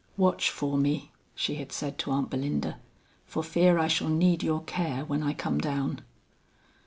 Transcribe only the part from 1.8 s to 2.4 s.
to Aunt